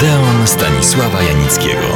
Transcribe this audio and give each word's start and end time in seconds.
Odeon 0.00 0.46
Stanisława 0.46 1.22
Janickiego. 1.22 1.86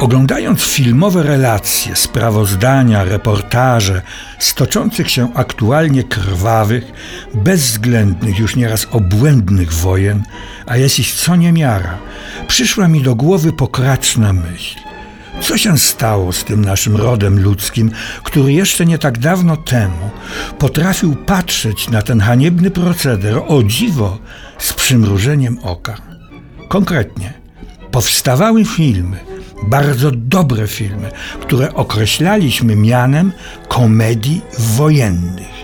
Oglądając 0.00 0.62
filmowe 0.62 1.22
relacje, 1.22 1.96
sprawozdania, 1.96 3.04
reportaże 3.04 4.02
z 4.38 4.54
toczących 4.54 5.10
się 5.10 5.34
aktualnie 5.34 6.04
krwawych, 6.04 6.92
bezwzględnych, 7.34 8.38
już 8.38 8.56
nieraz 8.56 8.86
obłędnych 8.90 9.72
wojen, 9.72 10.22
a 10.66 10.76
jest 10.76 10.98
ich 10.98 11.12
co 11.12 11.36
niemiara, 11.36 11.98
przyszła 12.48 12.88
mi 12.88 13.02
do 13.02 13.14
głowy 13.14 13.52
pokraczna 13.52 14.32
myśl. 14.32 14.87
Co 15.40 15.58
się 15.58 15.78
stało 15.78 16.32
z 16.32 16.44
tym 16.44 16.64
naszym 16.64 16.96
rodem 16.96 17.42
ludzkim, 17.42 17.90
który 18.22 18.52
jeszcze 18.52 18.86
nie 18.86 18.98
tak 18.98 19.18
dawno 19.18 19.56
temu 19.56 20.10
potrafił 20.58 21.16
patrzeć 21.16 21.88
na 21.88 22.02
ten 22.02 22.20
haniebny 22.20 22.70
proceder, 22.70 23.40
o 23.46 23.62
dziwo, 23.62 24.18
z 24.58 24.72
przymrużeniem 24.72 25.58
oka? 25.62 25.96
Konkretnie, 26.68 27.32
powstawały 27.90 28.64
filmy, 28.64 29.16
bardzo 29.66 30.10
dobre 30.10 30.66
filmy, 30.66 31.10
które 31.40 31.74
określaliśmy 31.74 32.76
mianem 32.76 33.32
komedii 33.68 34.40
wojennych. 34.58 35.58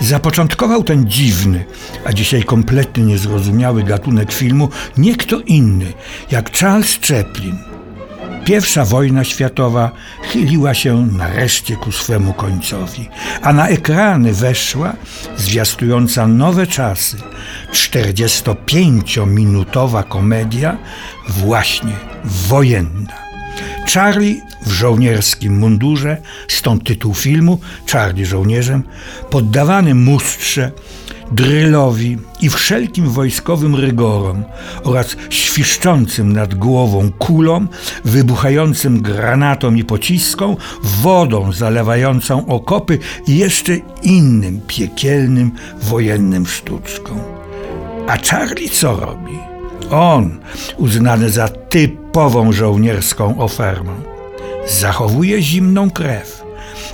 Zapoczątkował 0.00 0.84
ten 0.84 1.10
dziwny, 1.10 1.64
a 2.04 2.12
dzisiaj 2.12 2.42
kompletnie 2.42 3.04
niezrozumiały 3.04 3.82
gatunek 3.82 4.32
filmu 4.32 4.68
nie 4.98 5.16
kto 5.16 5.40
inny, 5.40 5.92
jak 6.30 6.52
Charles 6.52 6.98
Chaplin– 7.08 7.58
Pierwsza 8.46 8.84
wojna 8.84 9.24
światowa 9.24 9.90
chyliła 10.22 10.74
się 10.74 11.06
nareszcie 11.06 11.76
ku 11.76 11.92
swemu 11.92 12.32
końcowi, 12.32 13.08
a 13.42 13.52
na 13.52 13.68
ekrany 13.68 14.32
weszła 14.32 14.92
zwiastująca 15.36 16.26
nowe 16.26 16.66
czasy 16.66 17.16
45-minutowa 17.72 20.08
komedia 20.08 20.78
właśnie 21.28 21.92
wojenna. 22.24 23.12
Charlie 23.94 24.40
w 24.66 24.70
żołnierskim 24.70 25.58
mundurze, 25.58 26.16
stąd 26.48 26.84
tytuł 26.84 27.14
filmu 27.14 27.60
Charlie 27.92 28.26
żołnierzem, 28.26 28.82
poddawany 29.30 29.94
mustrze, 29.94 30.72
drylowi 31.32 32.18
i 32.40 32.50
wszelkim 32.50 33.10
wojskowym 33.10 33.74
rygorom 33.74 34.44
oraz 34.84 35.16
świszczącym 35.30 36.32
nad 36.32 36.54
głową 36.54 37.10
kulom, 37.18 37.68
wybuchającym 38.04 39.02
granatom 39.02 39.78
i 39.78 39.84
pociskom, 39.84 40.56
wodą 40.82 41.52
zalewającą 41.52 42.46
okopy 42.46 42.98
i 43.26 43.38
jeszcze 43.38 43.76
innym 44.02 44.60
piekielnym 44.66 45.50
wojennym 45.82 46.46
sztuczkom. 46.46 47.20
A 48.08 48.16
Charlie 48.18 48.68
co 48.68 48.96
robi? 48.96 49.38
On, 49.90 50.38
uznany 50.76 51.30
za 51.30 51.48
typową 51.48 52.52
żołnierską 52.52 53.38
ofermę, 53.38 53.92
zachowuje 54.68 55.42
zimną 55.42 55.90
krew, 55.90 56.42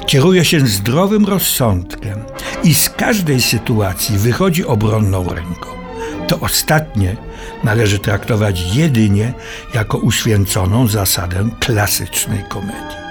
kieruje 0.07 0.45
się 0.45 0.67
zdrowym 0.67 1.25
rozsądkiem 1.25 2.19
i 2.65 2.75
z 2.75 2.91
każdej 2.91 3.41
sytuacji 3.41 4.19
wychodzi 4.19 4.67
obronną 4.67 5.29
ręką. 5.29 5.69
To 6.29 6.41
ostatnie 6.41 7.17
należy 7.65 7.99
traktować 7.99 8.75
jedynie 8.75 9.33
jako 9.75 9.99
uświęconą 9.99 10.89
zasadę 10.89 11.49
klasycznej 11.61 12.45
komedii. 12.49 13.03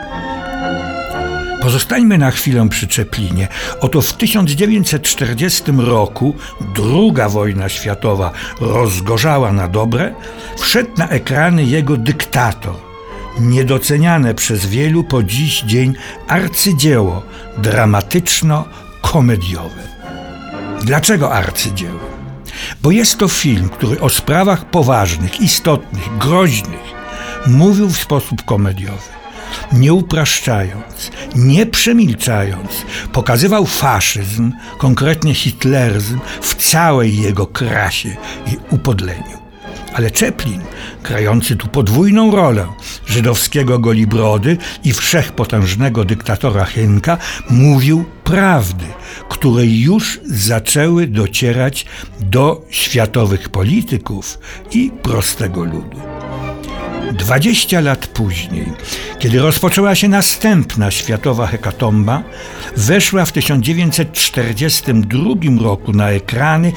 Pozostańmy 1.61 2.17
na 2.17 2.31
chwilę 2.31 2.69
przy 2.69 2.87
Czeplinie. 2.87 3.47
Oto 3.81 4.01
w 4.01 4.13
1940 4.13 5.63
roku 5.77 6.35
druga 6.75 7.29
wojna 7.29 7.69
światowa 7.69 8.31
rozgorzała 8.59 9.53
na 9.53 9.67
dobre, 9.67 10.15
wszedł 10.57 10.91
na 10.97 11.09
ekrany 11.09 11.63
jego 11.63 11.97
dyktator– 11.97 12.75
niedoceniane 13.39 14.33
przez 14.33 14.65
wielu 14.65 15.03
po 15.03 15.23
dziś 15.23 15.61
dzień 15.61 15.93
arcydzieło 16.27 17.23
dramatyczno-komediowe. 19.11 19.81
Dlaczego 20.81 21.33
arcydzieło? 21.33 21.99
Bo 22.81 22.91
jest 22.91 23.17
to 23.17 23.27
film, 23.27 23.69
który 23.69 23.99
o 23.99 24.09
sprawach 24.09 24.65
poważnych, 24.65 25.41
istotnych, 25.41 26.17
groźnych 26.17 27.01
mówił 27.47 27.89
w 27.89 27.97
sposób 27.97 28.45
komediowy. 28.45 29.11
Nie 29.71 29.93
upraszczając, 29.93 31.11
nie 31.35 31.65
przemilczając, 31.65 32.85
pokazywał 33.13 33.65
faszyzm, 33.65 34.51
konkretnie 34.77 35.33
hitleryzm, 35.33 36.19
w 36.41 36.55
całej 36.55 37.17
jego 37.17 37.47
krasie 37.47 38.15
i 38.47 38.57
upodleniu. 38.69 39.40
Ale 39.93 40.09
Chaplin, 40.09 40.61
grający 41.03 41.55
tu 41.55 41.67
podwójną 41.67 42.35
rolę 42.35 42.67
żydowskiego 43.05 43.79
golibrody 43.79 44.57
i 44.83 44.93
wszechpotężnego 44.93 46.05
dyktatora 46.05 46.65
Henka, 46.65 47.17
mówił 47.49 48.05
prawdy, 48.23 48.85
które 49.29 49.65
już 49.65 50.19
zaczęły 50.23 51.07
docierać 51.07 51.85
do 52.19 52.65
światowych 52.69 53.49
polityków 53.49 54.39
i 54.71 54.91
prostego 55.03 55.63
ludu. 55.63 56.01
Dwadzieścia 57.13 57.81
lat 57.81 58.07
później, 58.07 58.65
kiedy 59.19 59.39
rozpoczęła 59.39 59.95
się 59.95 60.07
następna 60.07 60.91
światowa 60.91 61.47
hekatomba, 61.47 62.23
weszła 62.77 63.25
w 63.25 63.31
1942 63.31 65.63
roku 65.63 65.93
na 65.93 66.09
ekrany 66.09 66.71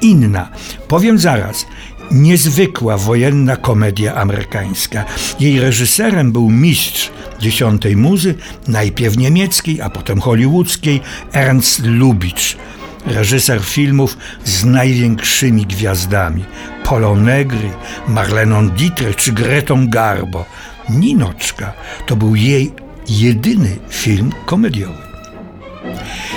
inna, 0.00 0.48
powiem 0.88 1.18
zaraz, 1.18 1.66
niezwykła 2.10 2.96
wojenna 2.96 3.56
komedia 3.56 4.14
amerykańska. 4.14 5.04
Jej 5.40 5.60
reżyserem 5.60 6.32
był 6.32 6.50
mistrz 6.50 7.10
dziesiątej 7.40 7.96
muzy, 7.96 8.34
najpierw 8.68 9.16
niemieckiej, 9.16 9.80
a 9.80 9.90
potem 9.90 10.20
hollywoodzkiej, 10.20 11.00
Ernst 11.32 11.84
Lubitsch. 11.84 12.56
Reżyser 13.06 13.60
filmów 13.60 14.16
z 14.44 14.64
największymi 14.64 15.66
gwiazdami 15.66 16.44
Polą 16.84 17.16
Negri, 17.16 17.70
Marleną 18.08 18.68
Dietrich 18.68 19.16
czy 19.16 19.32
Gretą 19.32 19.88
Garbo. 19.88 20.44
Ninoczka 20.88 21.72
to 22.06 22.16
był 22.16 22.34
jej 22.34 22.72
jedyny 23.08 23.76
film 23.90 24.32
komediowy. 24.46 25.02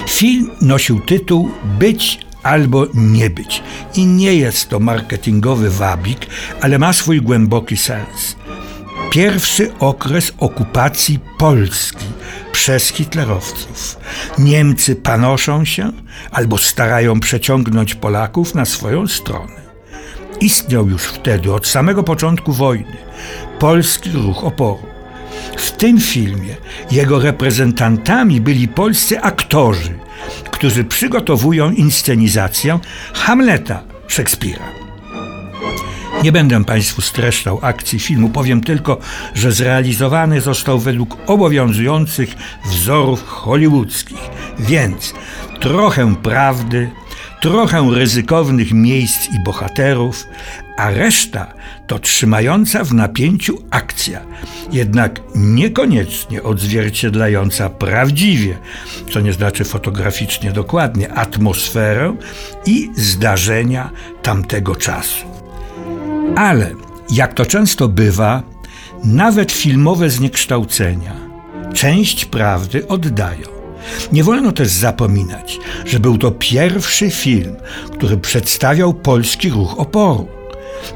Film 0.09 0.51
nosił 0.61 0.99
tytuł 0.99 1.51
Być 1.79 2.19
albo 2.43 2.87
nie 2.93 3.29
być. 3.29 3.63
I 3.95 4.05
nie 4.05 4.35
jest 4.35 4.69
to 4.69 4.79
marketingowy 4.79 5.69
wabik, 5.69 6.27
ale 6.61 6.79
ma 6.79 6.93
swój 6.93 7.21
głęboki 7.21 7.77
sens. 7.77 8.35
Pierwszy 9.11 9.71
okres 9.79 10.31
okupacji 10.37 11.19
Polski 11.37 12.05
przez 12.51 12.87
hitlerowców. 12.87 13.97
Niemcy 14.37 14.95
panoszą 14.95 15.65
się 15.65 15.91
albo 16.31 16.57
starają 16.57 17.19
przeciągnąć 17.19 17.95
Polaków 17.95 18.55
na 18.55 18.65
swoją 18.65 19.07
stronę. 19.07 19.63
Istniał 20.41 20.89
już 20.89 21.03
wtedy, 21.03 21.53
od 21.53 21.67
samego 21.67 22.03
początku 22.03 22.53
wojny, 22.53 22.97
polski 23.59 24.11
ruch 24.11 24.43
oporu. 24.43 24.93
W 25.57 25.71
tym 25.71 25.99
filmie 26.01 26.55
jego 26.91 27.19
reprezentantami 27.19 28.41
byli 28.41 28.67
polscy 28.67 29.21
aktorzy, 29.21 29.99
którzy 30.51 30.83
przygotowują 30.83 31.71
inscenizację 31.71 32.79
Hamleta 33.13 33.83
Szekspira. 34.07 34.65
Nie 36.23 36.31
będę 36.31 36.65
Państwu 36.65 37.01
streszczał 37.01 37.59
akcji 37.61 37.99
filmu, 37.99 38.29
powiem 38.29 38.61
tylko, 38.61 38.97
że 39.35 39.51
zrealizowany 39.51 40.41
został 40.41 40.79
według 40.79 41.17
obowiązujących 41.27 42.35
wzorów 42.65 43.23
hollywoodzkich, 43.23 44.29
więc 44.59 45.13
trochę 45.59 46.15
prawdy, 46.15 46.91
trochę 47.41 47.89
ryzykownych 47.91 48.71
miejsc 48.71 49.27
i 49.33 49.43
bohaterów, 49.43 50.27
a 50.77 50.89
reszta 50.89 51.53
to 51.87 51.99
trzymająca 51.99 52.83
w 52.83 52.93
napięciu 52.93 53.57
akcja, 53.69 54.21
jednak 54.71 55.21
niekoniecznie 55.35 56.43
odzwierciedlająca 56.43 57.69
prawdziwie, 57.69 58.57
co 59.13 59.19
nie 59.19 59.33
znaczy 59.33 59.63
fotograficznie 59.63 60.51
dokładnie, 60.51 61.13
atmosferę 61.13 62.15
i 62.65 62.89
zdarzenia 62.95 63.89
tamtego 64.21 64.75
czasu. 64.75 65.25
Ale, 66.35 66.71
jak 67.11 67.33
to 67.33 67.45
często 67.45 67.87
bywa, 67.87 68.43
nawet 69.03 69.51
filmowe 69.51 70.09
zniekształcenia 70.09 71.13
część 71.73 72.25
prawdy 72.25 72.87
oddają. 72.87 73.47
Nie 74.11 74.23
wolno 74.23 74.51
też 74.51 74.67
zapominać, 74.67 75.59
że 75.85 75.99
był 75.99 76.17
to 76.17 76.31
pierwszy 76.31 77.11
film, 77.11 77.55
który 77.91 78.17
przedstawiał 78.17 78.93
polski 78.93 79.49
ruch 79.49 79.79
oporu. 79.79 80.27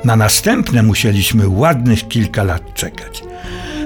Na 0.03 0.15
następne 0.15 0.83
musieliśmy 0.83 1.47
ładnych 1.47 2.07
kilka 2.07 2.43
lat 2.43 2.73
czekać. 2.73 3.23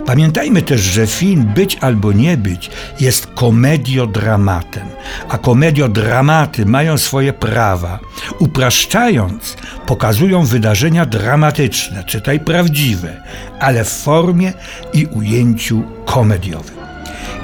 Pamiętajmy 0.05 0.61
też, 0.61 0.81
że 0.81 1.07
film 1.07 1.45
Być 1.55 1.77
albo 1.81 2.11
nie 2.11 2.37
być 2.37 2.69
jest 2.99 3.27
komediodramatem, 3.27 4.87
a 5.29 5.37
komediodramaty 5.37 6.65
mają 6.65 6.97
swoje 6.97 7.33
prawa. 7.33 7.99
Upraszczając, 8.39 9.57
pokazują 9.85 10.45
wydarzenia 10.45 11.05
dramatyczne, 11.05 12.03
czytaj 12.03 12.39
prawdziwe, 12.39 13.23
ale 13.59 13.83
w 13.83 13.89
formie 13.89 14.53
i 14.93 15.05
ujęciu 15.05 15.83
komediowym. 16.05 16.75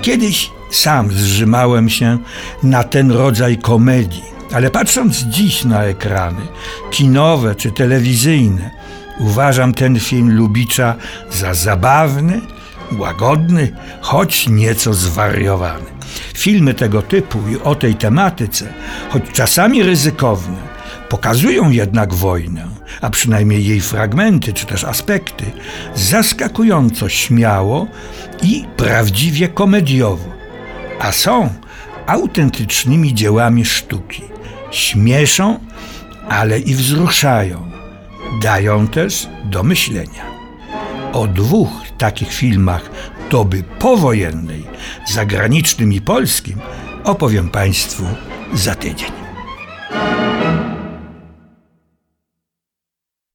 Kiedyś 0.01 0.49
sam 0.71 1.11
zrzymałem 1.11 1.89
się 1.89 2.17
na 2.63 2.83
ten 2.83 3.11
rodzaj 3.11 3.57
komedii, 3.57 4.36
ale 4.53 4.71
patrząc 4.71 5.17
dziś 5.17 5.65
na 5.65 5.83
ekrany, 5.83 6.41
kinowe 6.91 7.55
czy 7.55 7.71
telewizyjne, 7.71 8.71
uważam 9.19 9.73
ten 9.73 9.99
film 9.99 10.37
Lubicza 10.37 10.95
za 11.31 11.53
zabawny, 11.53 12.41
łagodny, 12.91 13.71
choć 14.01 14.47
nieco 14.47 14.93
zwariowany. 14.93 15.85
Filmy 16.33 16.73
tego 16.73 17.01
typu 17.01 17.39
i 17.51 17.55
o 17.63 17.75
tej 17.75 17.95
tematyce, 17.95 18.73
choć 19.09 19.23
czasami 19.33 19.83
ryzykowne, 19.83 20.57
pokazują 21.09 21.69
jednak 21.69 22.13
wojnę, 22.13 22.67
a 23.01 23.09
przynajmniej 23.09 23.65
jej 23.65 23.81
fragmenty 23.81 24.53
czy 24.53 24.65
też 24.65 24.83
aspekty, 24.83 25.45
zaskakująco 25.95 27.09
śmiało 27.09 27.87
i 28.41 28.65
prawdziwie 28.77 29.47
komediowo, 29.47 30.29
a 30.99 31.11
są 31.11 31.49
autentycznymi 32.07 33.13
dziełami 33.13 33.65
sztuki. 33.65 34.36
Śmieszą, 34.77 35.59
ale 36.29 36.59
i 36.59 36.75
wzruszają. 36.75 37.71
Dają 38.41 38.87
też 38.87 39.27
do 39.45 39.63
myślenia. 39.63 40.25
O 41.13 41.27
dwóch 41.27 41.69
takich 41.97 42.33
filmach 42.33 42.89
doby 43.31 43.63
powojennej, 43.79 44.63
zagranicznym 45.07 45.93
i 45.93 46.01
polskim, 46.01 46.59
opowiem 47.03 47.49
Państwu 47.49 48.03
za 48.53 48.75
tydzień. 48.75 49.26